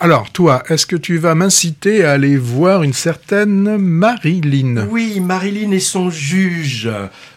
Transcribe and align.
Alors, 0.00 0.30
toi, 0.30 0.62
est-ce 0.68 0.86
que 0.86 0.94
tu 0.94 1.18
vas 1.18 1.34
m'inciter 1.34 2.04
à 2.04 2.12
aller 2.12 2.36
voir 2.36 2.84
une 2.84 2.92
certaine 2.92 3.78
Marilyn? 3.78 4.86
Oui, 4.88 5.18
Marilyn 5.18 5.72
et 5.72 5.80
son 5.80 6.08
juge. 6.08 6.88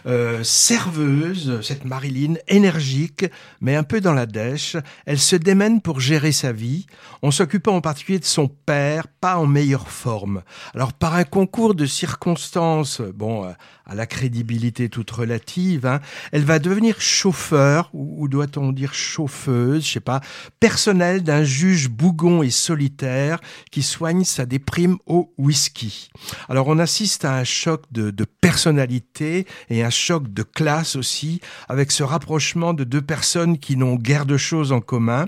Euh, 0.06 0.44
serveuse, 0.44 1.60
cette 1.62 1.84
Marilyn, 1.84 2.34
énergique, 2.46 3.24
mais 3.60 3.74
un 3.74 3.82
peu 3.82 4.00
dans 4.00 4.12
la 4.12 4.26
dèche. 4.26 4.76
Elle 5.06 5.18
se 5.18 5.34
démène 5.34 5.80
pour 5.80 5.98
gérer 5.98 6.30
sa 6.30 6.52
vie, 6.52 6.86
en 7.22 7.32
s'occupant 7.32 7.74
en 7.74 7.80
particulier 7.80 8.20
de 8.20 8.24
son 8.24 8.46
père, 8.46 9.08
pas 9.08 9.38
en 9.38 9.46
meilleure 9.46 9.88
forme. 9.88 10.42
Alors, 10.72 10.92
par 10.92 11.14
un 11.14 11.24
concours 11.24 11.74
de 11.74 11.86
circonstances, 11.86 13.00
bon, 13.00 13.44
euh, 13.44 13.50
à 13.86 13.94
la 13.94 14.06
crédibilité 14.06 14.88
toute 14.88 15.10
relative, 15.10 15.86
hein, 15.86 16.00
elle 16.30 16.44
va 16.44 16.58
devenir 16.58 17.00
chauffeur, 17.00 17.90
ou, 17.92 18.28
doit-on 18.28 18.72
dire 18.72 18.94
chauffeuse, 18.94 19.84
je 19.84 19.92
sais 19.92 20.00
pas, 20.00 20.20
personnel 20.60 21.22
d'un 21.22 21.44
juge 21.44 21.88
bougon 21.88 22.42
et 22.42 22.50
solitaire 22.52 23.40
qui 23.72 23.82
soigne 23.82 24.22
sa 24.24 24.46
déprime 24.46 24.98
au 25.06 25.32
whisky. 25.38 26.10
Alors 26.48 26.68
on 26.68 26.78
assiste 26.78 27.24
à 27.24 27.34
un 27.34 27.44
choc 27.44 27.82
de, 27.90 28.10
de 28.10 28.24
personnalité 28.24 29.46
et 29.68 29.82
un 29.82 29.90
choc 29.90 30.32
de 30.32 30.42
classe 30.42 30.96
aussi, 30.96 31.40
avec 31.68 31.90
ce 31.90 32.02
rapprochement 32.02 32.74
de 32.74 32.84
deux 32.84 33.02
personnes 33.02 33.58
qui 33.58 33.76
n'ont 33.76 33.96
guère 33.96 34.26
de 34.26 34.36
choses 34.36 34.72
en 34.72 34.80
commun, 34.80 35.26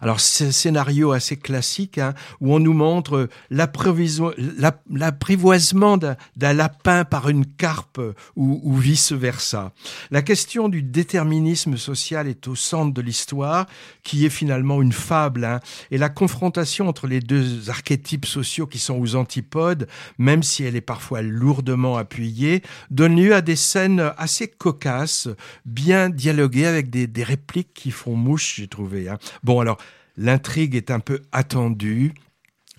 alors 0.00 0.20
c'est 0.20 0.46
un 0.46 0.52
scénario 0.52 1.12
assez 1.12 1.36
classique 1.36 1.98
hein, 1.98 2.14
où 2.40 2.54
on 2.54 2.60
nous 2.60 2.72
montre 2.72 3.28
l'apprivoisement 3.50 4.32
d'un 5.96 6.52
lapin 6.52 7.04
par 7.04 7.28
une 7.28 7.46
carpe 7.46 8.00
ou, 8.36 8.76
vice-versa. 8.76 9.72
La 10.10 10.22
question 10.22 10.68
du 10.68 10.82
déterminisme 10.82 11.76
social 11.76 12.28
est 12.28 12.48
au 12.48 12.54
centre 12.54 12.92
de 12.92 13.02
l'histoire 13.02 13.66
qui 14.02 14.24
est 14.26 14.30
finalement 14.30 14.82
une 14.82 14.92
fable 14.92 15.44
hein, 15.44 15.60
et 15.90 15.98
la 15.98 16.08
confrontation 16.08 16.88
entre 16.88 17.06
les 17.06 17.20
deux 17.20 17.70
archétypes 17.70 18.26
sociaux 18.26 18.66
qui 18.66 18.78
sont 18.78 18.98
aux 18.98 19.16
antipodes, 19.16 19.88
même 20.18 20.42
si 20.42 20.64
elle 20.64 20.76
est 20.76 20.80
parfois 20.80 21.22
lourdement 21.22 21.96
appuyée, 21.96 22.62
donne 22.90 23.16
lieu 23.16 23.34
à 23.34 23.40
des 23.40 23.56
scènes 23.56 24.12
assez 24.16 24.48
cocasses, 24.48 25.28
bien 25.64 26.10
dialoguées 26.10 26.66
avec 26.66 26.90
des, 26.90 27.24
répliques 27.24 27.74
qui 27.74 27.90
font 27.90 28.14
mouche, 28.14 28.56
j'ai 28.56 28.68
trouvé. 28.68 29.08
Hein. 29.08 29.18
Bon 29.42 29.60
alors, 29.66 29.78
l'intrigue 30.16 30.76
est 30.76 30.92
un 30.92 31.00
peu 31.00 31.22
attendue, 31.32 32.14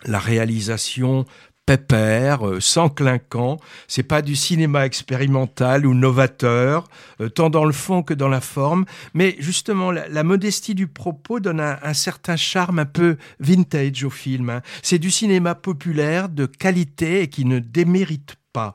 la 0.06 0.20
réalisation 0.20 1.26
pépère, 1.66 2.48
euh, 2.48 2.62
sans 2.62 2.88
clinquant. 2.88 3.58
C'est 3.90 4.04
pas 4.04 4.22
du 4.22 4.38
cinéma 4.38 4.86
expérimental 4.86 5.86
ou 5.86 5.94
novateur, 5.94 6.88
euh, 7.20 7.28
tant 7.28 7.50
dans 7.50 7.66
le 7.66 7.74
fond 7.74 8.04
que 8.04 8.14
dans 8.14 8.30
la 8.30 8.40
forme. 8.40 8.86
Mais 9.14 9.36
justement, 9.40 9.92
la, 9.92 10.24
modestie 10.24 10.76
du 10.76 10.88
propos 10.88 11.42
donne 11.42 11.60
un, 11.60 11.94
certain 11.94 12.38
charme 12.38 12.80
un 12.80 12.86
peu 12.86 13.18
vintage 13.42 14.06
au 14.06 14.10
film. 14.10 14.50
Hein. 14.50 14.62
C'est 14.82 14.98
du 14.98 15.12
cinéma 15.12 15.56
populaire, 15.56 16.30
de 16.30 16.46
qualité 16.46 17.24
et 17.24 17.28
qui 17.28 17.44
ne 17.44 17.60
démérite 17.60 18.38
pas. 18.54 18.74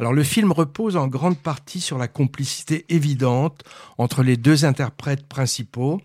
Alors 0.00 0.12
le 0.12 0.24
film 0.24 0.50
repose 0.50 0.96
en 0.96 1.06
grande 1.06 1.38
partie 1.38 1.80
sur 1.80 1.96
la 1.96 2.08
complicité 2.08 2.84
évidente 2.88 3.62
entre 3.98 4.24
les 4.24 4.36
deux 4.36 4.64
interprètes 4.64 5.28
principaux, 5.28 6.00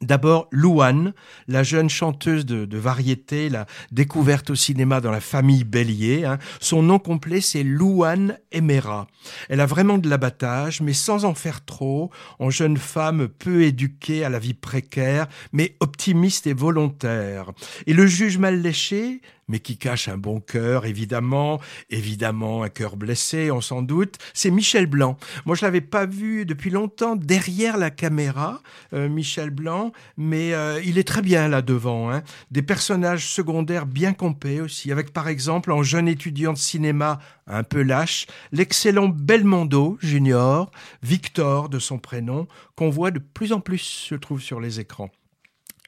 D'abord, 0.00 0.48
Louane, 0.52 1.12
la 1.48 1.62
jeune 1.62 1.90
chanteuse 1.90 2.46
de, 2.46 2.78
variété, 2.78 3.48
la 3.48 3.66
découverte 3.90 4.50
au 4.50 4.54
cinéma 4.54 5.00
dans 5.00 5.10
la 5.10 5.20
famille 5.20 5.64
Bélier. 5.64 6.24
Hein. 6.24 6.38
Son 6.60 6.82
nom 6.82 6.98
complet, 6.98 7.40
c'est 7.40 7.64
Louane 7.64 8.38
Emera. 8.52 9.08
Elle 9.48 9.60
a 9.60 9.66
vraiment 9.66 9.98
de 9.98 10.08
l'abattage, 10.08 10.80
mais 10.80 10.92
sans 10.92 11.24
en 11.24 11.34
faire 11.34 11.64
trop, 11.64 12.10
en 12.38 12.50
jeune 12.50 12.76
femme 12.76 13.28
peu 13.28 13.62
éduquée 13.62 14.24
à 14.24 14.28
la 14.28 14.38
vie 14.38 14.54
précaire, 14.54 15.26
mais 15.52 15.76
optimiste 15.80 16.46
et 16.46 16.54
volontaire. 16.54 17.50
Et 17.86 17.92
le 17.92 18.06
juge 18.06 18.38
mal 18.38 18.62
léché, 18.62 19.20
mais 19.48 19.60
qui 19.60 19.76
cache 19.76 20.08
un 20.08 20.16
bon 20.16 20.40
cœur, 20.40 20.86
évidemment, 20.86 21.60
évidemment 21.90 22.62
un 22.62 22.68
cœur 22.68 22.96
blessé, 22.96 23.50
on 23.50 23.60
s'en 23.60 23.82
doute, 23.82 24.16
c'est 24.34 24.50
Michel 24.50 24.86
Blanc. 24.86 25.16
Moi, 25.46 25.56
je 25.56 25.64
l'avais 25.64 25.80
pas 25.80 26.06
vu 26.06 26.44
depuis 26.44 26.70
longtemps 26.70 27.16
derrière 27.16 27.76
la 27.76 27.90
caméra, 27.90 28.60
euh, 28.92 29.08
Michel 29.08 29.50
Blanc, 29.50 29.92
mais 30.16 30.52
euh, 30.54 30.80
il 30.84 30.98
est 30.98 31.06
très 31.06 31.22
bien 31.22 31.48
là 31.48 31.62
devant. 31.62 32.10
Hein. 32.10 32.22
Des 32.50 32.62
personnages 32.62 33.26
secondaires 33.26 33.86
bien 33.86 34.12
compés 34.12 34.60
aussi, 34.60 34.92
avec 34.92 35.12
par 35.12 35.28
exemple 35.28 35.72
en 35.72 35.82
jeune 35.82 36.08
étudiant 36.08 36.52
de 36.52 36.58
cinéma 36.58 37.18
un 37.46 37.62
peu 37.62 37.82
lâche, 37.82 38.26
l'excellent 38.52 39.08
Belmondo 39.08 39.98
Junior, 40.00 40.70
Victor 41.02 41.68
de 41.68 41.78
son 41.78 41.98
prénom, 41.98 42.46
qu'on 42.76 42.90
voit 42.90 43.10
de 43.10 43.18
plus 43.18 43.52
en 43.52 43.60
plus, 43.60 44.06
je 44.08 44.14
trouve, 44.14 44.40
sur 44.40 44.60
les 44.60 44.80
écrans. 44.80 45.10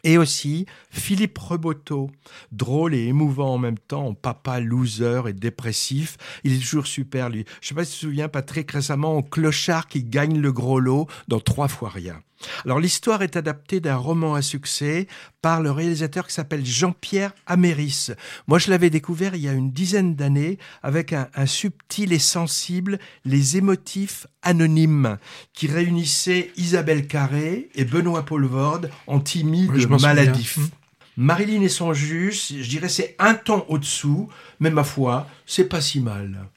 Et 0.04 0.18
aussi 0.18 0.66
Philippe 0.90 1.38
Reboteau, 1.38 2.10
drôle 2.52 2.94
et 2.94 3.06
émouvant 3.06 3.54
en 3.54 3.58
même 3.58 3.78
temps, 3.78 4.14
papa 4.14 4.60
loser 4.60 5.22
et 5.28 5.32
dépressif. 5.32 6.16
Il 6.44 6.54
est 6.54 6.60
toujours 6.60 6.86
super, 6.86 7.28
lui. 7.28 7.44
Je 7.60 7.68
sais 7.68 7.74
pas 7.74 7.84
si 7.84 7.92
tu 7.92 7.96
te 7.98 8.06
souviens, 8.06 8.28
Patrick, 8.28 8.70
récemment, 8.70 9.16
au 9.16 9.22
clochard 9.22 9.88
qui 9.88 10.04
gagne 10.04 10.40
le 10.40 10.52
gros 10.52 10.80
lot 10.80 11.06
dans 11.28 11.40
Trois 11.40 11.68
fois 11.68 11.88
rien. 11.88 12.22
Alors 12.64 12.80
l'histoire 12.80 13.22
est 13.22 13.36
adaptée 13.36 13.80
d'un 13.80 13.96
roman 13.96 14.34
à 14.34 14.42
succès 14.42 15.06
par 15.42 15.60
le 15.60 15.70
réalisateur 15.70 16.26
qui 16.26 16.34
s'appelle 16.34 16.64
Jean-Pierre 16.64 17.32
Améris. 17.46 18.08
Moi 18.46 18.58
je 18.58 18.70
l'avais 18.70 18.90
découvert 18.90 19.34
il 19.34 19.42
y 19.42 19.48
a 19.48 19.52
une 19.52 19.72
dizaine 19.72 20.14
d'années 20.14 20.58
avec 20.82 21.12
un, 21.12 21.28
subtil 21.46 22.12
et 22.12 22.18
sensible 22.18 22.98
Les 23.24 23.56
émotifs 23.56 24.26
anonymes 24.42 25.18
qui 25.52 25.66
réunissait 25.66 26.52
Isabelle 26.56 27.06
Carré 27.06 27.68
et 27.74 27.84
Benoît 27.84 28.24
Poulvorde 28.24 28.90
en 29.06 29.20
timide 29.20 29.72
maladif. 30.00 30.58
Hum. 30.58 30.68
Marilyn 31.16 31.60
et 31.60 31.68
son 31.68 31.92
juge, 31.92 32.46
je 32.60 32.68
dirais 32.68 32.88
c'est 32.88 33.14
un 33.18 33.34
ton 33.34 33.64
au-dessous, 33.68 34.28
mais 34.58 34.70
ma 34.70 34.84
foi, 34.84 35.28
c'est 35.44 35.68
pas 35.68 35.80
si 35.80 36.00
mal. 36.00 36.48